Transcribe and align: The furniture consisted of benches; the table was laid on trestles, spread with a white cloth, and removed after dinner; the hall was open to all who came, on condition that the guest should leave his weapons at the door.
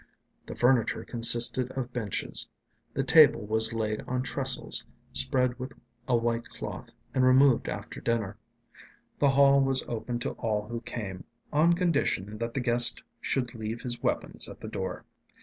The 0.47 0.55
furniture 0.55 1.05
consisted 1.05 1.69
of 1.73 1.93
benches; 1.93 2.47
the 2.91 3.03
table 3.03 3.45
was 3.45 3.71
laid 3.71 4.01
on 4.07 4.23
trestles, 4.23 4.83
spread 5.13 5.59
with 5.59 5.73
a 6.07 6.17
white 6.17 6.45
cloth, 6.49 6.91
and 7.13 7.23
removed 7.23 7.69
after 7.69 8.01
dinner; 8.01 8.35
the 9.19 9.29
hall 9.29 9.61
was 9.61 9.83
open 9.87 10.17
to 10.21 10.31
all 10.31 10.67
who 10.67 10.81
came, 10.81 11.23
on 11.53 11.73
condition 11.73 12.39
that 12.39 12.55
the 12.55 12.61
guest 12.61 13.03
should 13.21 13.53
leave 13.53 13.83
his 13.83 14.01
weapons 14.01 14.49
at 14.49 14.59
the 14.59 14.67
door. 14.67 15.05